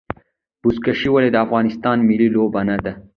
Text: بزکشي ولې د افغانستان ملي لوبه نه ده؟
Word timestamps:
بزکشي 0.63 1.09
ولې 1.11 1.29
د 1.31 1.37
افغانستان 1.45 1.97
ملي 2.09 2.27
لوبه 2.35 2.61
نه 2.69 2.77
ده؟ 2.83 2.93